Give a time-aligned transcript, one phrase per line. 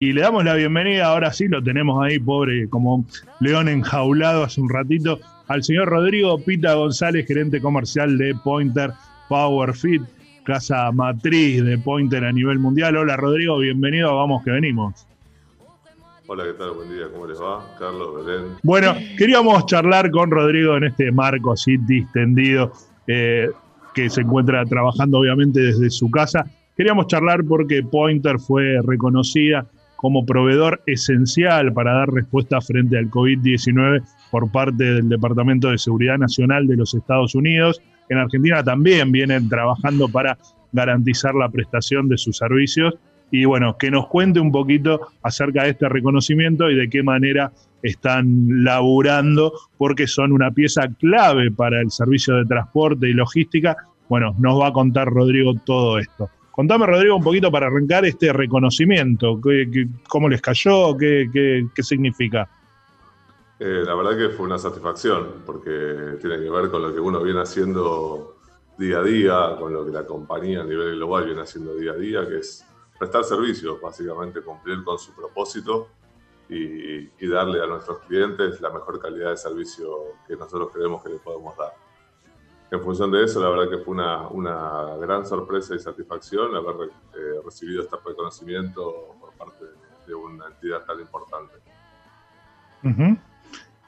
[0.00, 3.04] Y le damos la bienvenida, ahora sí lo tenemos ahí, pobre, como
[3.40, 8.92] león enjaulado hace un ratito, al señor Rodrigo Pita González, gerente comercial de Pointer
[9.28, 10.02] Power Fit,
[10.44, 12.96] casa matriz de Pointer a nivel mundial.
[12.96, 15.04] Hola Rodrigo, bienvenido, vamos que venimos.
[16.28, 16.74] Hola, ¿qué tal?
[16.74, 17.66] Buen día, ¿cómo les va?
[17.76, 18.52] Carlos, Belén.
[18.62, 22.70] Bueno, queríamos charlar con Rodrigo en este marco así distendido,
[23.08, 23.50] eh,
[23.92, 26.48] que se encuentra trabajando obviamente desde su casa.
[26.76, 29.66] Queríamos charlar porque Pointer fue reconocida
[29.98, 36.18] como proveedor esencial para dar respuesta frente al COVID-19 por parte del Departamento de Seguridad
[36.18, 37.82] Nacional de los Estados Unidos.
[38.08, 40.38] En Argentina también vienen trabajando para
[40.70, 42.94] garantizar la prestación de sus servicios
[43.32, 47.50] y bueno, que nos cuente un poquito acerca de este reconocimiento y de qué manera
[47.82, 53.76] están laburando, porque son una pieza clave para el servicio de transporte y logística.
[54.08, 56.30] Bueno, nos va a contar Rodrigo todo esto.
[56.58, 59.40] Contame, Rodrigo, un poquito para arrancar este reconocimiento.
[60.08, 60.96] cómo les cayó?
[60.96, 61.30] ¿Qué,
[61.72, 62.50] qué, significa?
[63.60, 67.22] Eh, la verdad que fue una satisfacción, porque tiene que ver con lo que uno
[67.22, 68.38] viene haciendo
[68.76, 71.94] día a día, con lo que la compañía a nivel global viene haciendo día a
[71.94, 72.66] día, que es
[72.98, 75.86] prestar servicios, básicamente cumplir con su propósito
[76.48, 79.88] y, y darle a nuestros clientes la mejor calidad de servicio
[80.26, 81.72] que nosotros creemos que les podemos dar
[82.70, 87.40] en función de eso, la verdad que fue una, gran sorpresa y satisfacción haber eh,
[87.44, 89.64] recibido este reconocimiento por parte
[90.06, 91.54] de una entidad tan importante.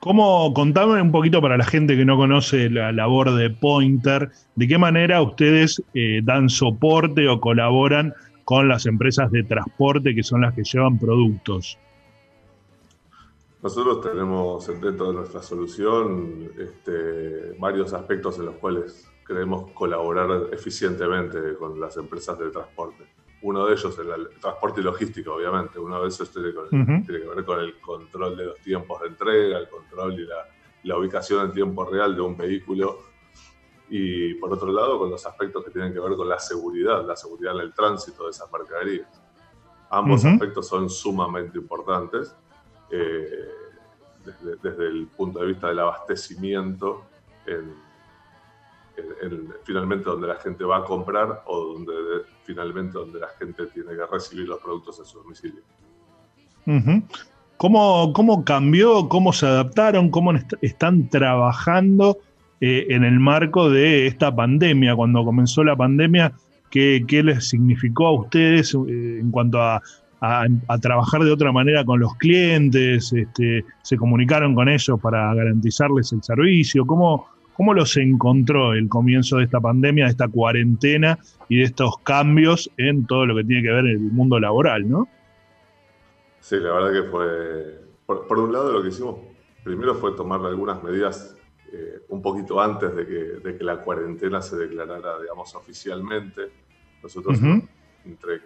[0.00, 4.68] ¿Cómo, contame un poquito para la gente que no conoce la labor de Pointer, de
[4.68, 10.42] qué manera ustedes eh, dan soporte o colaboran con las empresas de transporte que son
[10.42, 11.78] las que llevan productos?
[13.66, 21.56] Nosotros tenemos dentro de nuestra solución este, varios aspectos en los cuales queremos colaborar eficientemente
[21.58, 23.08] con las empresas de transporte.
[23.42, 25.80] Uno de ellos es el transporte y logística, obviamente.
[25.80, 29.68] Uno de esos tiene, que ver con el control de los tiempos de entrega, el
[29.68, 30.26] control y
[30.84, 33.00] la, ubicación en tiempo real de un vehículo.
[33.88, 37.16] Y por otro lado, con los aspectos que tienen que ver con la seguridad, la
[37.16, 39.08] seguridad en el tránsito de esas mercaderías.
[39.90, 42.32] Ambos aspectos son sumamente importantes
[42.90, 43.48] eh,
[44.62, 47.04] desde, el punto de vista del abastecimiento,
[49.64, 51.92] finalmente donde la gente va a comprar o donde
[52.44, 55.62] finalmente donde la gente tiene que recibir los productos en su domicilio.
[57.56, 62.18] ¿Cómo, cambió, cómo se adaptaron, cómo están trabajando
[62.60, 64.94] eh, en el marco de esta pandemia?
[64.94, 66.32] Cuando comenzó la pandemia,
[66.70, 69.82] ¿qué, les significó a ustedes eh, en cuanto a
[70.20, 76.12] a, trabajar de otra manera con los clientes, este, se comunicaron con ellos para garantizarles
[76.12, 76.86] el servicio.
[76.86, 81.18] ¿Cómo, ¿Cómo los encontró el comienzo de esta pandemia, de esta cuarentena
[81.48, 85.08] y de estos cambios en todo lo que tiene que ver el mundo laboral, no?
[86.40, 89.16] Sí, la verdad que fue, por, un lado lo que hicimos
[89.64, 91.36] primero fue tomar algunas medidas
[91.72, 93.14] eh, un poquito antes de que,
[93.48, 96.42] de que, la cuarentena se declarara, digamos, oficialmente.
[97.02, 97.38] Nosotros,
[98.04, 98.40] entre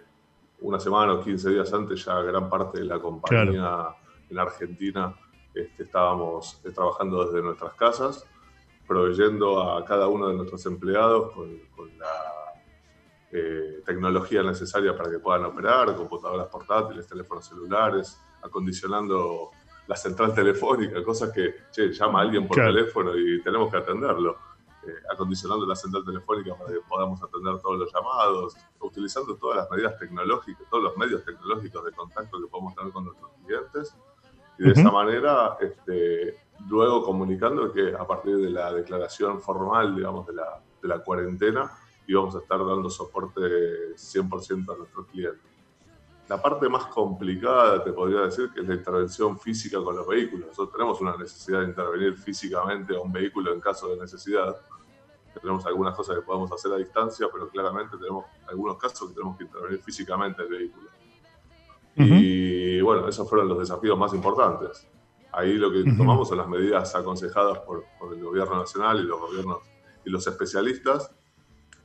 [0.61, 3.95] una semana o 15 días antes ya gran parte de la compañía
[4.29, 5.13] en Argentina
[5.53, 8.25] este, estábamos eh, trabajando desde nuestras casas,
[8.87, 11.59] proveyendo a cada uno de nuestros empleados con,
[11.97, 12.53] la
[13.31, 19.51] eh, tecnología necesaria para que puedan operar, computadoras portátiles, teléfonos celulares, acondicionando
[19.87, 24.37] la central telefónica, cosas que, che, llama a alguien por teléfono y tenemos que atenderlo
[24.87, 29.71] eh, acondicionando la central telefónica para que podamos atender todos los llamados, utilizando todas las
[29.71, 33.95] medidas tecnológicas, todos los medios tecnológicos de contacto que podemos tener con nuestros clientes.
[34.57, 40.25] Y de esa manera, este, luego comunicando que a partir de la declaración formal, digamos,
[40.27, 41.71] de la, de la cuarentena,
[42.07, 43.41] íbamos a estar dando soporte
[43.95, 45.50] 100% a nuestros clientes.
[46.31, 50.47] La parte más complicada, te podría decir, que es la intervención física con los vehículos.
[50.47, 54.55] Nosotros tenemos una necesidad de intervenir físicamente a un vehículo en caso de necesidad.
[55.41, 59.37] Tenemos algunas cosas que podemos hacer a distancia, pero claramente tenemos algunos casos que tenemos
[59.37, 60.89] que intervenir físicamente el vehículo.
[61.97, 64.87] Y bueno, esos fueron los desafíos más importantes.
[65.33, 69.19] Ahí lo que tomamos son las medidas aconsejadas por, por el gobierno nacional y los
[69.19, 69.57] gobiernos
[70.05, 71.13] y los especialistas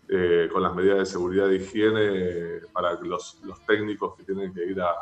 [0.08, 4.64] eh, con las medidas de seguridad e higiene para los, los técnicos que tienen que
[4.64, 4.92] ir a,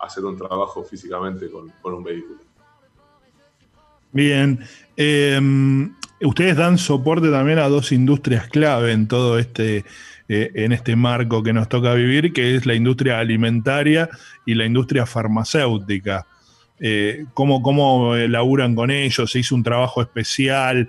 [0.00, 2.40] hacer un trabajo físicamente con, un vehículo.
[4.12, 4.60] Bien.
[4.96, 9.84] Em, ustedes dan soporte también a dos industrias clave en todo este,
[10.28, 14.08] eh, en este marco que nos toca vivir, que es la industria alimentaria
[14.44, 16.26] y la industria farmacéutica.
[16.80, 20.88] Eh, cómo, cómo laburan con ellos, se hizo un trabajo especial,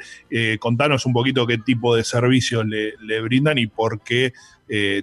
[0.60, 4.34] contanos un poquito qué tipo de servicios le, brindan y por qué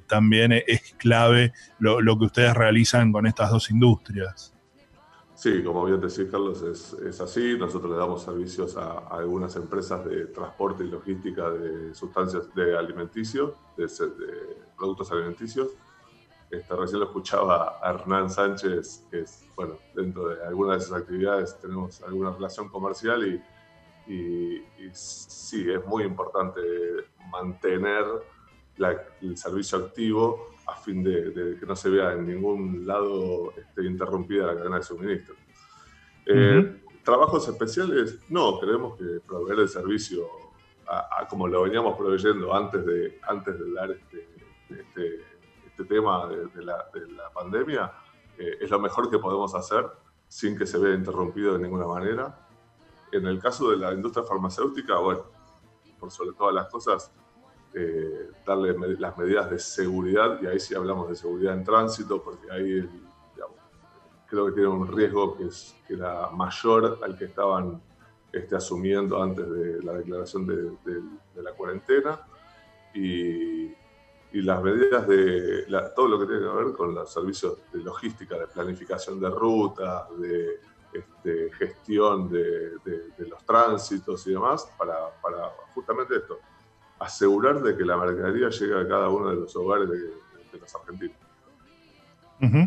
[0.06, 4.54] también es clave lo, lo que ustedes realizan con estas dos industrias.
[5.44, 7.58] Sí, como bien decís, Carlos, es, así.
[7.58, 13.52] Nosotros le damos servicios a, algunas empresas de transporte y logística de sustancias de alimenticios,
[13.76, 13.86] de,
[14.74, 15.68] productos alimenticios.
[16.50, 21.00] Este, recién lo escuchaba a Hernán Sánchez, que es, bueno, dentro de algunas de esas
[21.00, 24.62] actividades tenemos alguna relación comercial y, y,
[24.92, 26.60] sí, es muy importante
[27.30, 28.04] mantener
[29.20, 34.46] el servicio activo a fin de, que no se vea en ningún lado este, interrumpida
[34.46, 35.34] la cadena de suministro.
[36.26, 38.18] Eh, ¿Trabajos especiales?
[38.30, 40.26] No, creemos que proveer el servicio
[40.86, 44.28] a, como lo veníamos proveyendo antes de, antes de dar este,
[44.70, 45.20] este,
[45.76, 46.86] este tema de, la,
[47.34, 47.92] pandemia
[48.38, 49.84] eh, es lo mejor que podemos hacer
[50.28, 52.38] sin que se vea interrumpido de ninguna manera.
[53.10, 55.24] En el caso de la industria farmacéutica, bueno,
[55.98, 57.10] por sobre todas las cosas,
[57.74, 62.50] eh, darle las medidas de seguridad, y ahí sí hablamos de seguridad en tránsito, porque
[62.52, 62.88] ahí
[64.26, 67.80] creo que tiene un riesgo que, es, que era mayor al que estaban
[68.32, 72.20] este, asumiendo antes de la declaración de, la cuarentena.
[72.94, 73.72] Y,
[74.34, 75.64] y, las medidas de
[75.94, 80.04] todo lo que tiene que ver con los servicios de logística, de planificación de rutas,
[80.18, 80.60] de
[80.92, 82.72] este, gestión de,
[83.18, 86.38] los tránsitos y demás, para, para justamente esto,
[86.98, 91.16] asegurar de que la mercadería llegue a cada uno de los hogares de, los argentinos.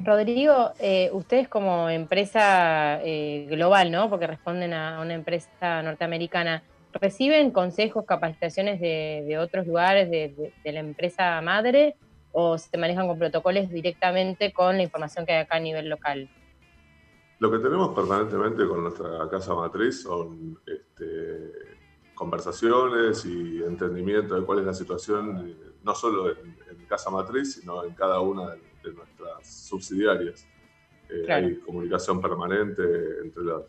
[0.03, 4.09] Rodrigo, eh, ustedes como empresa eh, global, ¿no?
[4.09, 11.41] Porque responden a una empresa norteamericana, ¿reciben consejos, capacitaciones de, otros lugares, de, la empresa
[11.41, 11.95] madre,
[12.31, 16.29] o se manejan con protocolos directamente con la información que hay acá a nivel local?
[17.39, 21.51] Lo que tenemos permanentemente con nuestra casa matriz son este,
[22.15, 26.57] conversaciones y entendimiento de cuál es la situación, eh, no solo en,
[26.87, 30.47] Casa Matriz, sino en cada una de, nuestras subsidiarias.
[31.09, 32.81] Eh, hay comunicación permanente
[33.21, 33.63] entre los,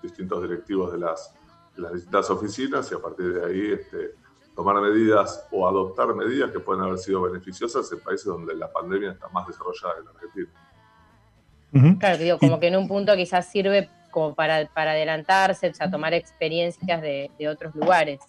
[0.00, 1.34] distintos directivos de las,
[1.76, 4.14] distintas oficinas y a partir de ahí este,
[4.54, 9.12] tomar medidas o adoptar medidas que pueden haber sido beneficiosas en países donde la pandemia
[9.12, 11.98] está más desarrollada que en Argentina.
[11.98, 15.90] Claro, digo, como que en un punto quizás sirve como para, para adelantarse, o sea,
[15.90, 18.20] tomar experiencias de, otros lugares.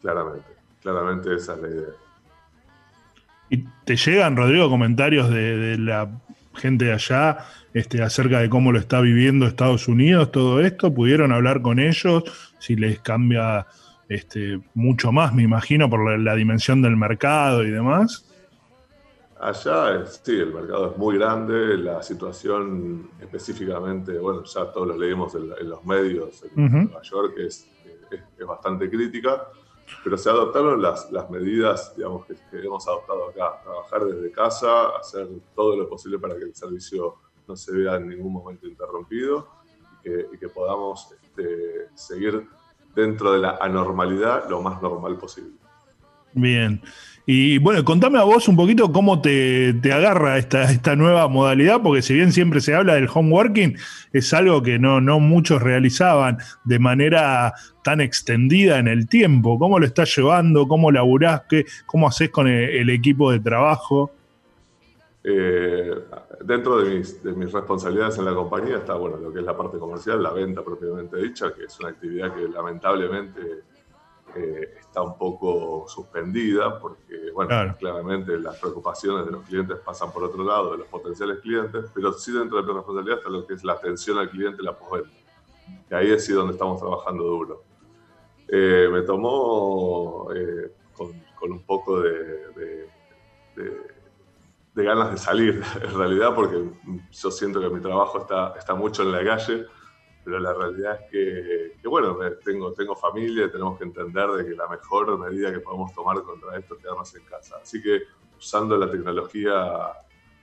[0.00, 0.48] Claramente,
[0.80, 1.94] claramente esa es la idea.
[3.50, 6.10] ¿Y te llegan, Rodrigo, comentarios de, la
[6.54, 7.38] gente de allá
[7.74, 10.92] este, acerca de cómo lo está viviendo Estados Unidos, todo esto?
[10.92, 12.24] ¿Pudieron hablar con ellos?
[12.58, 13.66] Si les cambia
[14.08, 18.26] este, mucho más, me imagino, por la dimensión del mercado y demás.
[19.40, 25.34] Allá sí, el mercado es muy grande, la situación específicamente, bueno, ya todos lo leímos
[25.34, 27.66] en, los medios en Nueva York, es,
[28.10, 29.46] es, bastante crítica,
[30.02, 35.28] pero se adoptaron las, las medidas digamos, que, hemos adoptado acá, trabajar desde casa, hacer
[35.54, 37.16] todo lo posible para que el servicio
[37.46, 39.48] no se vea en ningún momento interrumpido
[40.04, 42.48] y que, podamos este, seguir
[42.94, 45.59] dentro de la anormalidad lo más normal posible.
[46.32, 46.80] Bien.
[47.32, 52.02] Y bueno, contame a vos un poquito cómo te, agarra esta, esta nueva modalidad, porque
[52.02, 53.76] si bien siempre se habla del home working,
[54.12, 57.54] es algo que no, no muchos realizaban de manera
[57.84, 59.60] tan extendida en el tiempo.
[59.60, 60.66] ¿Cómo lo estás llevando?
[60.66, 61.42] ¿Cómo laburás?
[61.48, 64.10] Qué, ¿Cómo haces con el, equipo de trabajo?
[65.22, 65.94] Eh,
[66.44, 69.56] dentro de mis, de mis, responsabilidades en la compañía está bueno lo que es la
[69.56, 73.40] parte comercial, la venta propiamente dicha, que es una actividad que lamentablemente
[74.36, 80.24] eh, está un poco suspendida porque, bueno, claramente las preocupaciones de los clientes pasan por
[80.24, 83.54] otro lado, de los potenciales clientes, pero sí dentro de mi responsabilidad está lo que
[83.54, 85.10] es la atención al cliente la postventa.
[85.90, 87.64] Y ahí es sí donde estamos trabajando duro.
[88.48, 92.88] Eh, me tomó eh, con, un poco de,
[93.54, 96.64] de, ganas de salir, en realidad, porque
[97.12, 99.66] yo siento que mi trabajo está, está mucho en la calle
[100.24, 104.68] pero la realidad es que, bueno, tengo, tengo familia, tenemos que entender de que la
[104.68, 107.56] mejor medida que podemos tomar contra esto es quedarnos en casa.
[107.62, 108.02] Así que
[108.38, 109.74] usando la tecnología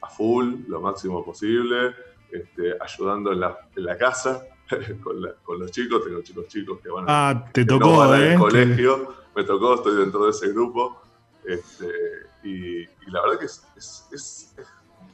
[0.01, 1.93] a full, lo máximo posible,
[2.31, 4.45] este, ayudando en la, en la casa
[5.03, 8.35] con, con, los chicos, tengo chicos chicos que van, ah, te tocó, al ¿eh?
[8.37, 11.01] colegio, me tocó, estoy dentro de ese grupo.
[11.45, 11.87] Este,
[12.43, 14.55] y, la verdad que es, es, es,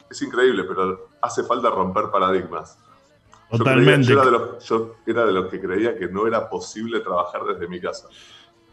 [0.10, 2.80] es increíble, pero hace falta romper paradigmas.
[3.58, 4.08] Totalmente.
[4.08, 4.22] Yo,
[5.06, 8.08] era de los, que creía que no era posible trabajar desde mi casa.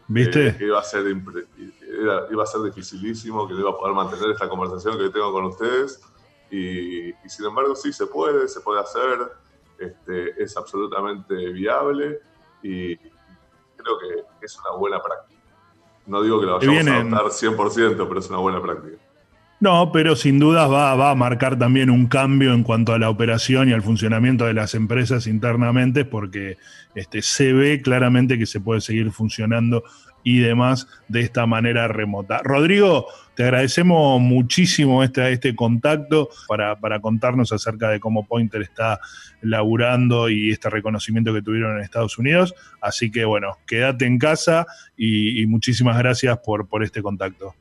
[0.07, 0.47] ¿Viste?
[0.47, 4.31] Eh, que iba a, ser iba a ser dificilísimo, que no iba a poder mantener
[4.31, 6.01] esta conversación que tengo con ustedes.
[6.49, 9.31] Y, sin embargo, sí, se puede, se puede hacer.
[9.79, 12.19] este, es absolutamente viable
[12.61, 15.41] y creo que es una buena práctica.
[16.07, 18.97] No digo que la vayamos a adoptar 100%, pero es una buena práctica.
[19.61, 23.69] No, pero sin dudas va, a marcar también un cambio en cuanto a la operación
[23.69, 26.57] y al funcionamiento de las empresas internamente, porque
[26.95, 29.83] este, se ve claramente que se puede seguir funcionando
[30.23, 32.41] y demás de esta manera remota.
[32.43, 38.99] Rodrigo, te agradecemos muchísimo este, este contacto para, contarnos acerca de cómo Pointer está
[39.41, 42.55] laburando y este reconocimiento que tuvieron en Estados Unidos.
[42.81, 44.65] Así que bueno, quédate en casa
[44.97, 47.53] y, muchísimas gracias por este contacto.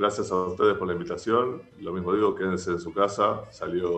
[0.00, 1.60] Gracias a ustedes por la invitación.
[1.78, 3.42] Lo mismo digo, quédense en su casa.
[3.50, 3.92] Salió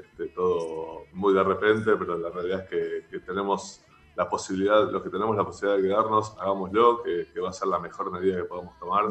[0.00, 3.82] este, todo muy de repente, pero la realidad es que tenemos
[4.16, 7.78] la posibilidad, los que tenemos la posibilidad de quedarnos, hagámoslo, que, va a ser la
[7.78, 9.04] mejor medida que podamos tomar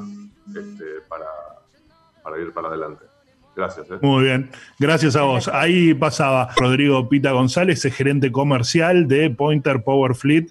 [0.48, 1.28] este, para,
[2.24, 3.06] para ir para adelante.
[3.56, 3.90] Gracias.
[3.92, 4.00] ¿eh?
[4.02, 4.50] Muy bien,
[4.80, 5.48] gracias a vos.
[5.48, 10.48] Ahí pasaba Rodrigo Pita González, gerente comercial de Pointer Power Fleet.